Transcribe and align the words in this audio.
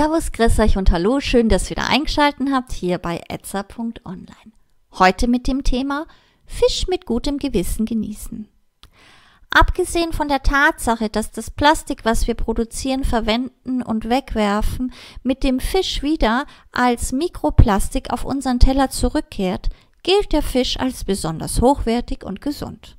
Servus, 0.00 0.32
grüß 0.32 0.60
euch 0.60 0.78
und 0.78 0.90
hallo, 0.92 1.20
schön, 1.20 1.50
dass 1.50 1.64
ihr 1.64 1.76
wieder 1.76 1.86
eingeschaltet 1.86 2.48
habt 2.50 2.72
hier 2.72 2.96
bei 2.96 3.20
etza.online. 3.28 4.52
Heute 4.92 5.28
mit 5.28 5.46
dem 5.46 5.62
Thema 5.62 6.06
Fisch 6.46 6.86
mit 6.88 7.04
gutem 7.04 7.36
Gewissen 7.36 7.84
genießen. 7.84 8.48
Abgesehen 9.50 10.14
von 10.14 10.28
der 10.28 10.42
Tatsache, 10.42 11.10
dass 11.10 11.32
das 11.32 11.50
Plastik, 11.50 12.06
was 12.06 12.26
wir 12.26 12.34
produzieren, 12.34 13.04
verwenden 13.04 13.82
und 13.82 14.08
wegwerfen, 14.08 14.94
mit 15.22 15.44
dem 15.44 15.60
Fisch 15.60 16.02
wieder 16.02 16.46
als 16.72 17.12
Mikroplastik 17.12 18.10
auf 18.10 18.24
unseren 18.24 18.58
Teller 18.58 18.88
zurückkehrt, 18.88 19.68
gilt 20.02 20.32
der 20.32 20.42
Fisch 20.42 20.80
als 20.80 21.04
besonders 21.04 21.60
hochwertig 21.60 22.24
und 22.24 22.40
gesund. 22.40 22.96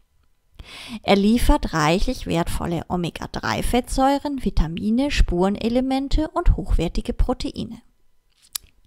Er 1.04 1.16
liefert 1.16 1.74
reichlich 1.74 2.28
wertvolle 2.28 2.84
Omega-3-Fettsäuren, 2.88 4.44
Vitamine, 4.44 5.12
Spurenelemente 5.12 6.30
und 6.30 6.56
hochwertige 6.56 7.14
Proteine. 7.14 7.82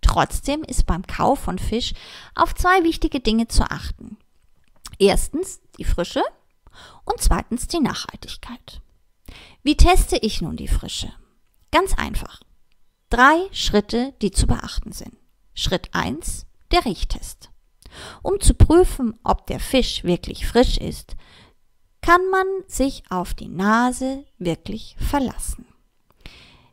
Trotzdem 0.01 0.63
ist 0.63 0.87
beim 0.87 1.07
Kauf 1.07 1.41
von 1.41 1.59
Fisch 1.59 1.95
auf 2.35 2.55
zwei 2.55 2.85
wichtige 2.85 3.21
Dinge 3.21 3.49
zu 3.49 3.65
achten. 3.65 4.17
Erstens 4.99 5.61
die 5.79 5.85
Frische 5.85 6.23
und 7.05 7.21
zweitens 7.21 7.67
die 7.67 7.81
Nachhaltigkeit. 7.81 8.81
Wie 9.63 9.77
teste 9.77 10.17
ich 10.17 10.41
nun 10.41 10.57
die 10.57 10.69
Frische? 10.69 11.13
Ganz 11.71 11.95
einfach. 11.95 12.43
Drei 13.11 13.49
Schritte, 13.53 14.15
die 14.23 14.31
zu 14.31 14.47
beachten 14.47 14.93
sind. 14.93 15.17
Schritt 15.55 15.89
eins: 15.93 16.47
der 16.71 16.85
Riechtest. 16.85 17.51
Um 18.23 18.41
zu 18.41 18.55
prüfen, 18.55 19.19
ob 19.23 19.47
der 19.47 19.61
Fisch 19.61 20.05
wirklich 20.05 20.47
frisch 20.47 20.79
ist, 20.79 21.17
kann 22.05 22.29
man 22.29 22.47
sich 22.67 23.03
auf 23.09 23.33
die 23.33 23.49
Nase 23.49 24.27
wirklich 24.37 24.95
verlassen. 24.99 25.65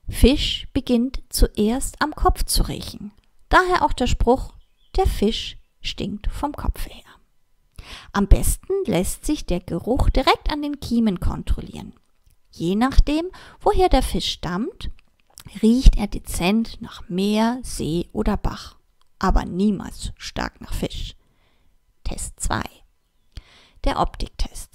Fisch 0.09 0.67
beginnt 0.73 1.23
zuerst 1.30 2.02
am 2.02 2.13
Kopf 2.13 2.44
zu 2.44 2.63
riechen. 2.63 3.13
Daher 3.48 3.85
auch 3.85 3.94
der 3.94 4.07
Spruch, 4.07 4.51
der 4.98 5.07
Fisch 5.07 5.55
stinkt 5.79 6.27
vom 6.27 6.51
Kopf 6.51 6.85
her. 6.85 7.05
Am 8.12 8.27
besten 8.27 8.73
lässt 8.85 9.26
sich 9.26 9.46
der 9.46 9.62
Geruch 9.62 10.10
direkt 10.10 10.51
an 10.51 10.62
den 10.62 10.82
Kiemen 10.82 11.21
kontrollieren. 11.21 11.93
Je 12.51 12.76
nachdem, 12.76 13.27
woher 13.62 13.88
der 13.88 14.04
Fisch 14.04 14.34
stammt, 14.34 14.91
riecht 15.62 15.98
er 15.98 16.07
dezent 16.07 16.82
nach 16.82 17.07
Meer, 17.07 17.62
See 17.63 18.10
oder 18.12 18.35
Bach, 18.35 18.76
aber 19.18 19.45
niemals 19.45 20.12
stark 20.18 20.60
nach 20.60 20.73
Fisch. 20.73 21.16
Test 22.04 22.38
2. 22.41 22.62
Der 23.85 23.98
Optiktest. 24.01 24.71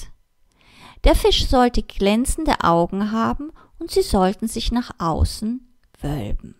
Der 1.04 1.14
Fisch 1.14 1.46
sollte 1.46 1.82
glänzende 1.82 2.60
Augen 2.62 3.12
haben 3.12 3.52
und 3.78 3.90
sie 3.90 4.02
sollten 4.02 4.48
sich 4.48 4.72
nach 4.72 4.90
außen 4.98 5.66
wölben. 6.00 6.56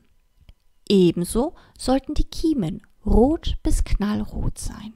Ebenso 0.89 1.55
sollten 1.78 2.15
die 2.15 2.25
Kiemen 2.25 2.83
rot 3.05 3.56
bis 3.62 3.84
knallrot 3.84 4.59
sein. 4.59 4.95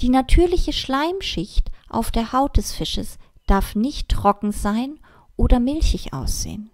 Die 0.00 0.08
natürliche 0.08 0.72
Schleimschicht 0.72 1.70
auf 1.88 2.10
der 2.10 2.32
Haut 2.32 2.56
des 2.56 2.72
Fisches 2.72 3.18
darf 3.46 3.74
nicht 3.74 4.08
trocken 4.08 4.52
sein 4.52 4.98
oder 5.36 5.60
milchig 5.60 6.12
aussehen. 6.12 6.70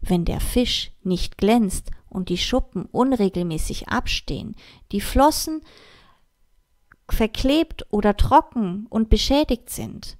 Wenn 0.00 0.24
der 0.24 0.40
Fisch 0.40 0.92
nicht 1.02 1.38
glänzt 1.38 1.90
und 2.08 2.28
die 2.28 2.38
Schuppen 2.38 2.86
unregelmäßig 2.86 3.88
abstehen, 3.88 4.54
die 4.92 5.00
Flossen 5.00 5.62
verklebt 7.08 7.86
oder 7.90 8.16
trocken 8.16 8.86
und 8.90 9.10
beschädigt 9.10 9.70
sind, 9.70 10.16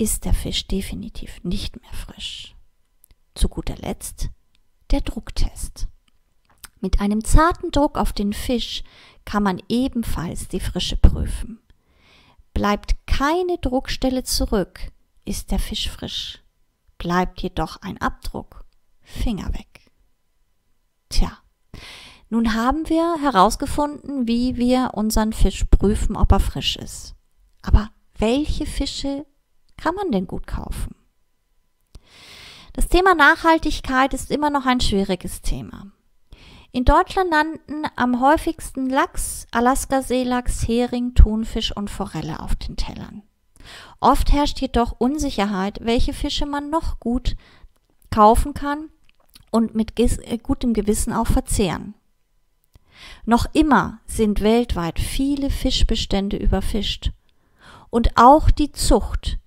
ist 0.00 0.24
der 0.24 0.32
Fisch 0.32 0.66
definitiv 0.66 1.44
nicht 1.44 1.78
mehr 1.78 1.92
frisch. 1.92 2.56
Zu 3.34 3.50
guter 3.50 3.76
Letzt 3.76 4.30
der 4.90 5.02
Drucktest. 5.02 5.88
Mit 6.80 7.02
einem 7.02 7.22
zarten 7.22 7.70
Druck 7.70 7.98
auf 7.98 8.14
den 8.14 8.32
Fisch 8.32 8.82
kann 9.26 9.42
man 9.42 9.60
ebenfalls 9.68 10.48
die 10.48 10.58
Frische 10.58 10.96
prüfen. 10.96 11.60
Bleibt 12.54 12.96
keine 13.06 13.58
Druckstelle 13.58 14.24
zurück, 14.24 14.80
ist 15.26 15.50
der 15.50 15.58
Fisch 15.58 15.90
frisch. 15.90 16.42
Bleibt 16.96 17.42
jedoch 17.42 17.76
ein 17.82 18.00
Abdruck, 18.00 18.64
Finger 19.02 19.52
weg. 19.52 19.90
Tja, 21.10 21.38
nun 22.30 22.54
haben 22.54 22.88
wir 22.88 23.20
herausgefunden, 23.20 24.26
wie 24.26 24.56
wir 24.56 24.92
unseren 24.94 25.34
Fisch 25.34 25.64
prüfen, 25.66 26.16
ob 26.16 26.32
er 26.32 26.40
frisch 26.40 26.76
ist. 26.76 27.14
Aber 27.60 27.90
welche 28.16 28.64
Fische 28.64 29.26
kann 29.80 29.94
man 29.94 30.10
denn 30.12 30.26
gut 30.26 30.46
kaufen? 30.46 30.94
Das 32.72 32.88
Thema 32.88 33.14
Nachhaltigkeit 33.14 34.14
ist 34.14 34.30
immer 34.30 34.50
noch 34.50 34.66
ein 34.66 34.80
schwieriges 34.80 35.42
Thema. 35.42 35.86
In 36.72 36.84
Deutschland 36.84 37.30
landen 37.30 37.84
am 37.96 38.20
häufigsten 38.20 38.88
Lachs, 38.88 39.48
Alaska-Seelachs, 39.50 40.68
Hering, 40.68 41.14
Thunfisch 41.14 41.76
und 41.76 41.90
Forelle 41.90 42.38
auf 42.38 42.54
den 42.54 42.76
Tellern. 42.76 43.22
Oft 43.98 44.30
herrscht 44.32 44.60
jedoch 44.60 44.94
Unsicherheit, 44.98 45.80
welche 45.82 46.12
Fische 46.12 46.46
man 46.46 46.70
noch 46.70 47.00
gut 47.00 47.36
kaufen 48.10 48.54
kann 48.54 48.88
und 49.50 49.74
mit 49.74 49.98
äh, 49.98 50.38
gutem 50.38 50.72
Gewissen 50.72 51.12
auch 51.12 51.26
verzehren. 51.26 51.94
Noch 53.24 53.46
immer 53.52 53.98
sind 54.06 54.40
weltweit 54.40 55.00
viele 55.00 55.50
Fischbestände 55.50 56.36
überfischt. 56.36 57.12
Und 57.90 58.16
auch 58.16 58.50
die 58.50 58.70
Zucht 58.70 59.39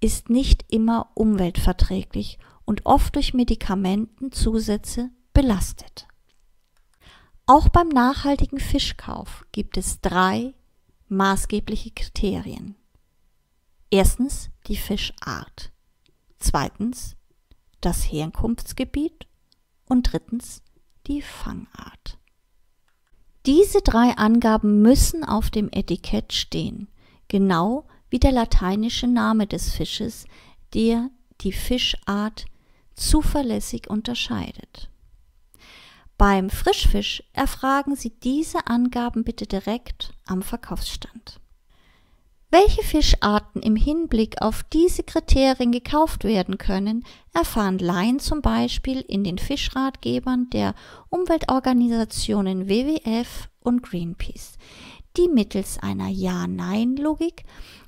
ist 0.00 0.30
nicht 0.30 0.64
immer 0.68 1.10
umweltverträglich 1.14 2.38
und 2.64 2.84
oft 2.84 3.14
durch 3.14 3.34
Medikamentenzusätze 3.34 5.10
belastet. 5.32 6.06
Auch 7.46 7.68
beim 7.68 7.88
nachhaltigen 7.88 8.58
Fischkauf 8.58 9.46
gibt 9.52 9.76
es 9.76 10.00
drei 10.00 10.54
maßgebliche 11.08 11.92
Kriterien. 11.92 12.74
Erstens 13.90 14.50
die 14.66 14.76
Fischart, 14.76 15.70
zweitens 16.38 17.16
das 17.80 18.02
Herkunftsgebiet 18.02 19.28
und 19.86 20.12
drittens 20.12 20.62
die 21.06 21.22
Fangart. 21.22 22.18
Diese 23.46 23.80
drei 23.80 24.16
Angaben 24.16 24.82
müssen 24.82 25.22
auf 25.22 25.50
dem 25.50 25.68
Etikett 25.70 26.32
stehen, 26.32 26.88
genau 27.28 27.86
wie 28.10 28.18
der 28.18 28.32
lateinische 28.32 29.06
Name 29.06 29.46
des 29.46 29.74
Fisches, 29.74 30.26
der 30.74 31.10
die 31.40 31.52
Fischart 31.52 32.46
zuverlässig 32.94 33.88
unterscheidet. 33.88 34.88
Beim 36.18 36.48
Frischfisch 36.48 37.22
erfragen 37.34 37.94
Sie 37.94 38.10
diese 38.10 38.66
Angaben 38.66 39.22
bitte 39.22 39.46
direkt 39.46 40.14
am 40.24 40.40
Verkaufsstand. 40.40 41.40
Welche 42.50 42.82
Fischarten 42.82 43.60
im 43.60 43.76
Hinblick 43.76 44.40
auf 44.40 44.62
diese 44.72 45.02
Kriterien 45.02 45.72
gekauft 45.72 46.24
werden 46.24 46.56
können, 46.56 47.04
erfahren 47.34 47.78
Laien 47.78 48.18
zum 48.18 48.40
Beispiel 48.40 49.00
in 49.00 49.24
den 49.24 49.36
Fischratgebern 49.36 50.48
der 50.50 50.74
Umweltorganisationen 51.10 52.68
WWF 52.68 53.50
und 53.60 53.82
Greenpeace, 53.82 54.56
die 55.18 55.28
mittels 55.28 55.78
einer 55.82 56.08
Ja-Nein-Logik 56.08 57.44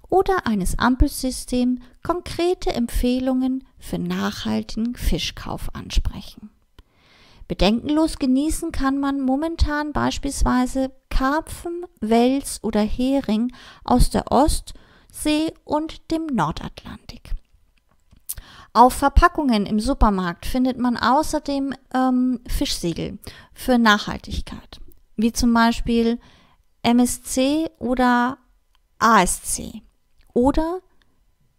oder 0.09 0.47
eines 0.47 0.79
Ampelsystems 0.79 1.81
konkrete 2.03 2.73
Empfehlungen 2.73 3.65
für 3.79 3.99
nachhaltigen 3.99 4.95
Fischkauf 4.97 5.75
ansprechen. 5.75 6.51
Bedenkenlos 7.47 8.19
genießen 8.19 8.73
kann 8.73 8.99
man 8.99 9.21
momentan 9.21 9.93
beispielsweise 9.93 10.93
Karpfen, 11.09 11.87
Wels 12.01 12.63
oder 12.63 12.81
Hering 12.81 13.53
aus 13.85 14.11
der 14.11 14.31
Ostsee 14.31 15.55
und 15.65 16.11
dem 16.11 16.27
Nordatlantik. 16.27 17.35
Auf 18.75 18.93
Verpackungen 18.93 19.65
im 19.65 19.81
Supermarkt 19.81 20.45
findet 20.45 20.79
man 20.79 20.99
außerdem 20.99 21.75
ähm, 21.95 22.41
Fischsiegel 22.47 23.19
für 23.55 23.79
Nachhaltigkeit, 23.79 24.79
wie 25.17 25.33
zum 25.33 25.53
Beispiel 25.55 26.21
MSC 26.83 27.71
oder 27.79 28.37
ASC 28.99 29.83
oder 30.39 30.83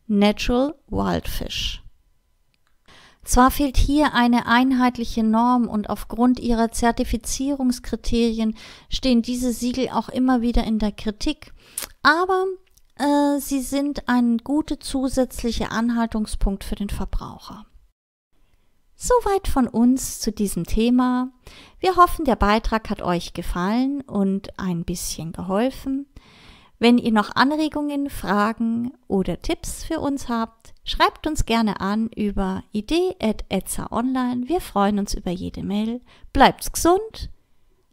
Natural 0.08 0.74
Wild 0.88 1.28
Fish. 1.28 1.84
Zwar 3.26 3.52
fehlt 3.52 3.76
hier 3.76 4.14
eine 4.14 4.46
einheitliche 4.46 5.22
Norm 5.22 5.68
und 5.68 5.90
aufgrund 5.90 6.40
ihrer 6.40 6.72
Zertifizierungskriterien 6.72 8.56
stehen 8.90 9.22
diese 9.22 9.52
Siegel 9.52 9.90
auch 9.90 10.08
immer 10.08 10.42
wieder 10.42 10.64
in 10.64 10.80
der 10.80 10.94
Kritik, 10.94 11.52
aber 12.04 12.46
äh, 12.96 13.40
sie 13.42 13.60
sind 13.60 14.08
ein 14.08 14.38
guter 14.38 14.80
zusätzlicher 14.80 15.74
Anhaltungspunkt 15.74 16.64
für 16.64 16.76
den 16.76 16.90
Verbraucher. 16.90 17.66
Soweit 18.96 19.50
von 19.50 19.68
uns 19.68 20.22
zu 20.22 20.32
diesem 20.32 20.64
Thema. 20.64 21.32
Wir 21.82 21.98
hoffen, 21.98 22.24
der 22.24 22.38
Beitrag 22.38 22.90
hat 22.90 23.02
euch 23.02 23.34
gefallen 23.34 24.02
und 24.02 24.58
ein 24.58 24.86
bisschen 24.86 25.34
geholfen. 25.34 26.08
Wenn 26.80 26.98
ihr 26.98 27.12
noch 27.12 27.36
Anregungen, 27.36 28.10
Fragen 28.10 28.94
oder 29.10 29.42
Tipps 29.42 29.84
für 29.84 30.00
uns 30.00 30.30
habt, 30.30 30.74
schreibt 30.86 31.28
uns 31.28 31.46
gerne 31.46 31.82
an 31.82 32.08
über 32.16 32.64
idee.etza.online. 32.72 34.48
Wir 34.48 34.62
freuen 34.62 34.98
uns 34.98 35.14
über 35.14 35.30
jede 35.30 35.62
Mail. 35.62 36.00
Bleibt 36.32 36.72
gesund, 36.72 37.30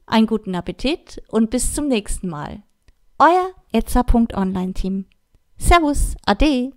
einen 0.07 0.29
guten 0.29 0.55
Appetit 0.55 1.21
und 1.29 1.51
bis 1.51 1.75
zum 1.75 1.89
nächsten 1.89 2.29
Mal. 2.29 2.63
Euer 3.19 3.51
etza.online-Team. 3.73 5.07
Servus, 5.59 6.15
Ade. 6.25 6.73